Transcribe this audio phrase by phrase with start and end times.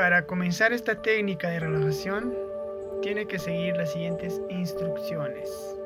[0.00, 2.34] Para comenzar esta técnica de relajación,
[3.02, 5.76] tiene que seguir las siguientes instrucciones.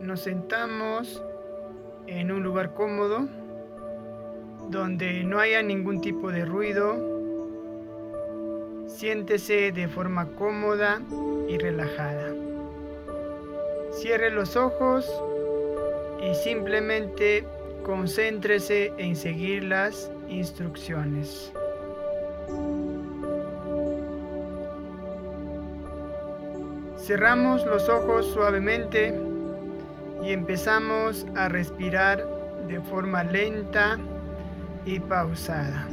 [0.00, 1.22] Nos sentamos
[2.06, 3.28] en un lugar cómodo,
[4.70, 6.96] donde no haya ningún tipo de ruido.
[8.86, 11.02] Siéntese de forma cómoda
[11.46, 12.32] y relajada.
[13.90, 15.04] Cierre los ojos
[16.22, 17.44] y simplemente
[17.82, 21.52] concéntrese en seguir las instrucciones.
[27.04, 29.12] Cerramos los ojos suavemente
[30.22, 32.24] y empezamos a respirar
[32.68, 33.98] de forma lenta
[34.84, 35.88] y pausada.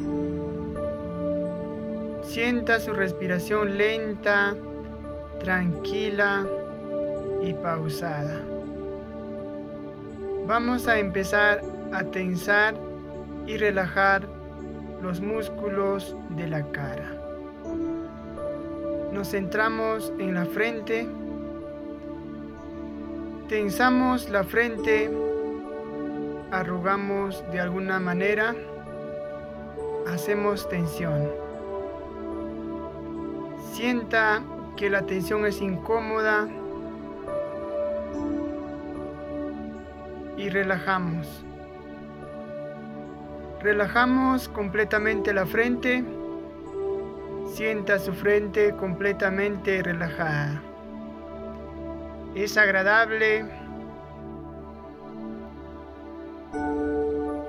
[2.21, 4.55] Sienta su respiración lenta,
[5.39, 6.45] tranquila
[7.41, 8.39] y pausada.
[10.45, 11.59] Vamos a empezar
[11.91, 12.75] a tensar
[13.47, 14.27] y relajar
[15.01, 17.18] los músculos de la cara.
[19.11, 21.07] Nos centramos en la frente,
[23.47, 25.09] tensamos la frente,
[26.51, 28.55] arrugamos de alguna manera,
[30.07, 31.27] hacemos tensión.
[33.73, 34.43] Sienta
[34.75, 36.47] que la tensión es incómoda
[40.37, 41.43] y relajamos.
[43.61, 46.03] Relajamos completamente la frente.
[47.59, 50.61] Sienta su frente completamente relajada.
[52.33, 53.43] Es agradable.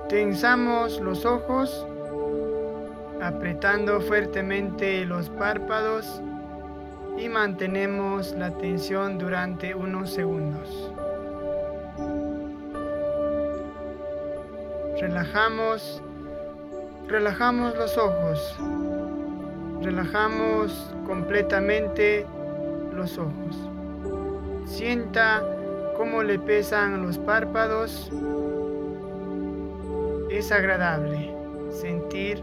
[0.09, 1.87] Tensamos los ojos,
[3.21, 6.21] apretando fuertemente los párpados
[7.17, 10.91] y mantenemos la tensión durante unos segundos.
[14.99, 16.03] Relajamos,
[17.07, 18.59] relajamos los ojos,
[19.81, 22.25] relajamos completamente
[22.93, 23.69] los ojos.
[24.65, 25.43] Sienta
[25.97, 28.11] cómo le pesan los párpados.
[30.29, 31.33] Es agradable
[31.71, 32.41] sentir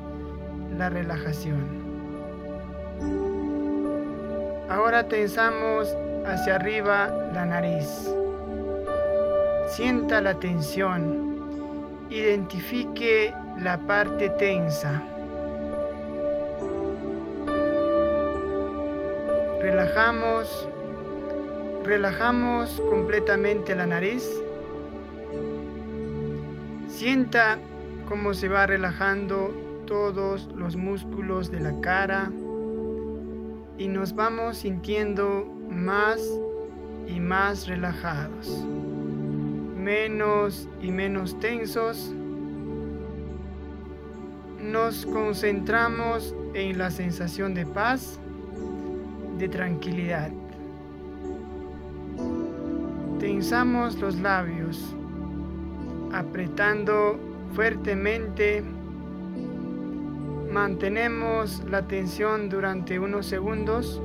[0.76, 1.78] la relajación.
[4.68, 5.88] Ahora tensamos
[6.26, 8.12] hacia arriba la nariz.
[9.68, 11.28] Sienta la tensión
[12.10, 15.02] Identifique la parte tensa.
[19.78, 20.68] Relajamos,
[21.84, 24.28] relajamos completamente la nariz.
[26.88, 27.60] Sienta
[28.08, 29.54] cómo se va relajando
[29.86, 32.28] todos los músculos de la cara.
[33.78, 36.20] Y nos vamos sintiendo más
[37.06, 38.48] y más relajados.
[39.76, 42.12] Menos y menos tensos,
[44.60, 48.18] nos concentramos en la sensación de paz,
[49.38, 50.30] de tranquilidad.
[53.18, 54.94] Tensamos los labios,
[56.12, 57.18] apretando
[57.54, 58.62] fuertemente.
[60.52, 64.00] Mantenemos la tensión durante unos segundos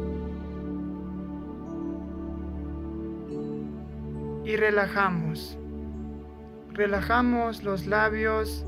[4.43, 5.57] y relajamos
[6.73, 8.65] relajamos los labios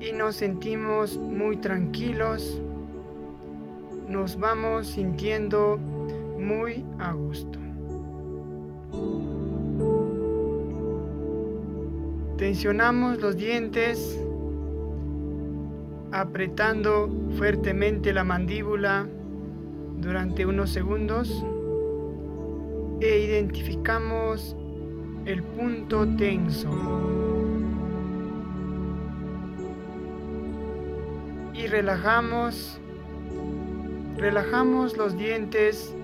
[0.00, 2.60] y nos sentimos muy tranquilos,
[4.10, 5.78] nos vamos sintiendo
[6.38, 7.58] muy a gusto.
[12.36, 14.18] Tensionamos los dientes,
[16.10, 19.06] apretando fuertemente la mandíbula
[20.00, 21.44] durante unos segundos
[23.00, 24.56] e identificamos
[25.24, 26.68] el punto tenso.
[31.54, 32.80] Y relajamos,
[34.20, 35.94] relajamos los dientes,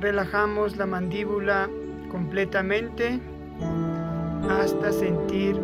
[0.00, 1.68] relajamos la mandíbula
[2.10, 3.20] completamente
[4.48, 5.60] hasta sentir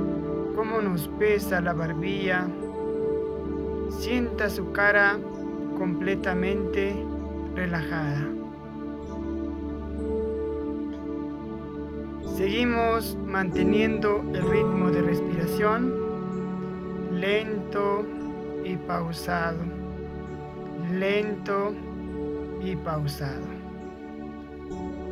[0.55, 2.47] cómo nos pesa la barbilla.
[3.89, 5.19] Sienta su cara
[5.79, 6.95] completamente
[7.55, 8.29] relajada.
[12.37, 15.95] Seguimos manteniendo el ritmo de respiración
[17.13, 18.05] lento
[18.65, 19.59] y pausado,
[20.91, 21.75] lento
[22.63, 23.47] y pausado,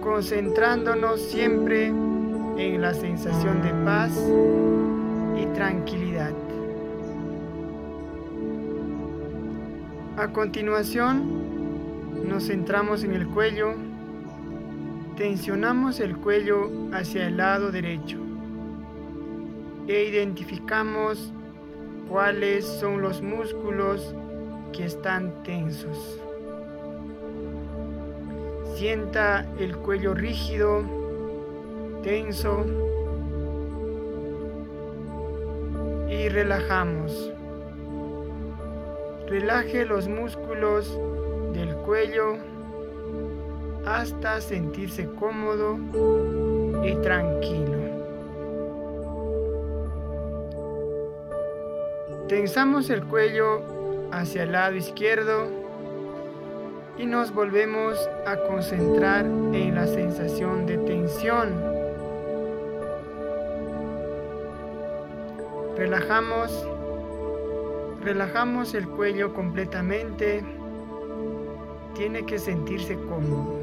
[0.03, 4.13] concentrándonos siempre en la sensación de paz
[5.41, 6.33] y tranquilidad.
[10.17, 13.75] A continuación, nos centramos en el cuello
[15.19, 18.19] Tensionamos el cuello hacia el lado derecho
[19.89, 21.33] e identificamos
[22.09, 24.15] cuáles son los músculos
[24.73, 26.21] que están tensos.
[28.75, 30.83] Sienta el cuello rígido,
[32.03, 32.65] tenso
[36.09, 37.33] y relajamos.
[39.27, 40.99] Relaje los músculos
[41.53, 42.37] del cuello
[43.85, 45.77] hasta sentirse cómodo
[46.85, 47.79] y tranquilo.
[52.29, 53.78] Tensamos el cuello
[54.13, 55.49] hacia el lado izquierdo
[56.97, 57.97] y nos volvemos
[58.27, 61.53] a concentrar en la sensación de tensión.
[65.77, 66.67] Relajamos,
[68.03, 70.43] relajamos el cuello completamente.
[71.95, 73.55] Tiene que sentirse cómodo,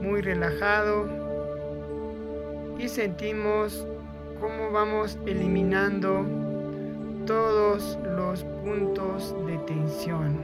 [0.00, 1.06] muy relajado
[2.78, 3.86] y sentimos
[4.40, 6.45] cómo vamos eliminando
[7.26, 10.38] todos los puntos de tensión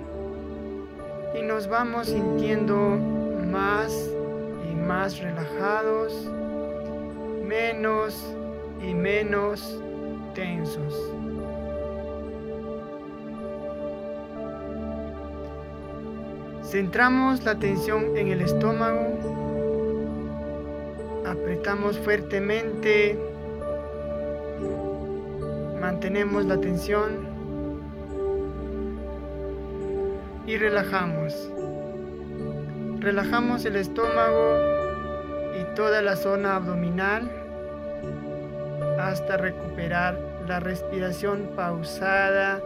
[1.38, 2.76] y nos vamos sintiendo
[3.50, 4.10] más
[4.70, 6.28] y más relajados,
[7.46, 8.26] menos
[8.82, 9.80] y menos
[10.34, 10.94] tensos.
[16.64, 19.18] Centramos la tensión en el estómago,
[21.26, 23.31] apretamos fuertemente
[26.02, 27.12] Mantenemos la tensión
[30.48, 31.48] y relajamos.
[32.98, 34.56] Relajamos el estómago
[35.60, 37.30] y toda la zona abdominal
[38.98, 40.18] hasta recuperar
[40.48, 42.60] la respiración pausada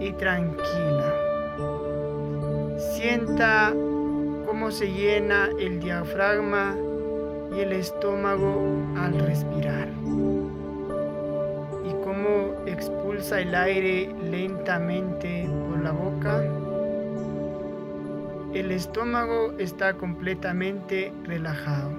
[0.00, 1.14] y tranquila.
[2.96, 3.72] Sienta
[4.46, 6.74] cómo se llena el diafragma
[7.56, 8.66] y el estómago
[8.96, 9.90] al respirar
[13.32, 16.42] el aire lentamente por la boca.
[18.52, 21.90] El estómago está completamente relajado.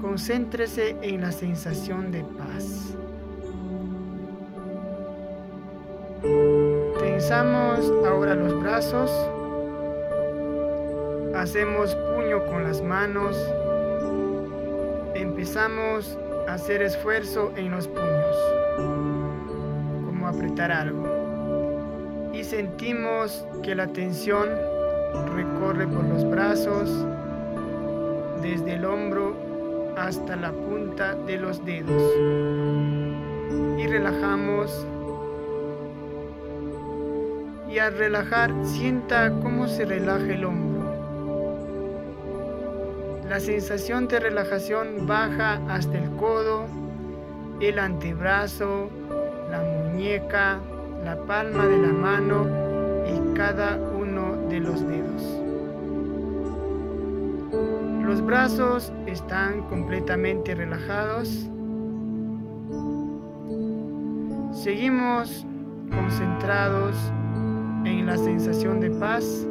[0.00, 2.96] Concéntrese en la sensación de paz.
[7.00, 9.10] Tensamos ahora los brazos.
[11.34, 13.36] Hacemos puño con las manos.
[15.14, 18.36] Empezamos hacer esfuerzo en los puños
[20.26, 22.30] apretar algo.
[22.32, 24.48] Y sentimos que la tensión
[25.34, 26.90] recorre por los brazos,
[28.42, 29.36] desde el hombro
[29.96, 32.12] hasta la punta de los dedos.
[33.78, 34.86] Y relajamos.
[37.70, 40.63] Y al relajar, sienta cómo se relaja el hombro.
[43.28, 46.66] La sensación de relajación baja hasta el codo,
[47.60, 48.90] el antebrazo,
[49.50, 50.60] la muñeca,
[51.04, 52.46] la palma de la mano
[53.06, 55.44] y cada uno de los dedos.
[58.04, 61.48] Los brazos están completamente relajados.
[64.52, 65.46] Seguimos
[65.90, 66.94] concentrados
[67.84, 69.46] en la sensación de paz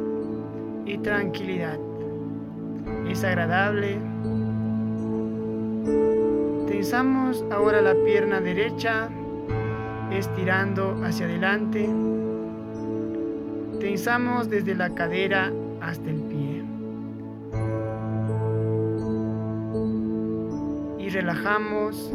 [0.86, 1.83] y tranquilidad.
[3.14, 3.96] Es agradable.
[6.66, 9.08] Tensamos ahora la pierna derecha
[10.10, 11.88] estirando hacia adelante.
[13.78, 16.64] Tensamos desde la cadera hasta el pie.
[20.98, 22.12] Y relajamos.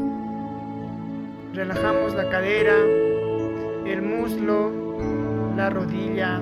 [1.53, 2.75] Relajamos la cadera,
[3.85, 4.73] el muslo,
[5.55, 6.41] la rodilla,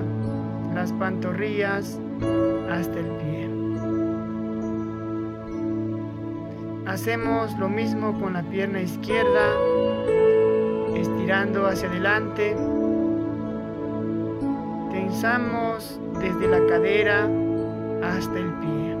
[0.74, 2.00] las pantorrillas
[2.68, 3.47] hasta el pie.
[6.88, 9.52] Hacemos lo mismo con la pierna izquierda
[10.96, 12.56] estirando hacia adelante.
[14.90, 17.28] Tensamos desde la cadera
[18.02, 18.96] hasta el pie.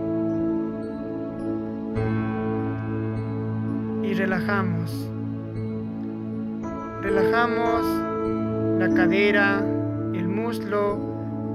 [4.10, 5.10] Y relajamos.
[7.00, 7.86] Relajamos
[8.80, 9.64] la cadera,
[10.12, 10.98] el muslo,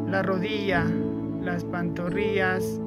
[0.09, 0.83] la rodilla,
[1.43, 2.81] las pantorrillas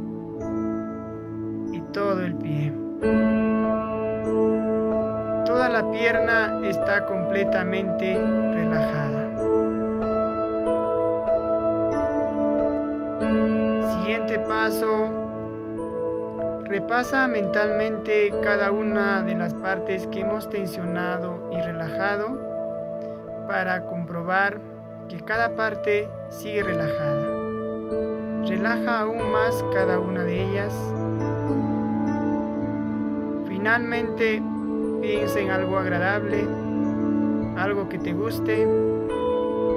[1.72, 2.85] y todo el pie
[5.76, 9.28] la pierna está completamente relajada.
[13.98, 15.10] Siguiente paso.
[16.64, 22.40] Repasa mentalmente cada una de las partes que hemos tensionado y relajado
[23.46, 24.58] para comprobar
[25.10, 27.26] que cada parte sigue relajada.
[28.48, 30.72] Relaja aún más cada una de ellas.
[33.46, 34.42] Finalmente,
[35.06, 36.44] Piensa en algo agradable,
[37.56, 38.66] algo que te guste,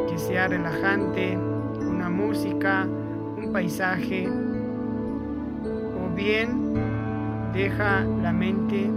[0.09, 2.87] que sea relajante, una música,
[3.37, 6.73] un paisaje, o bien
[7.53, 8.89] deja la mente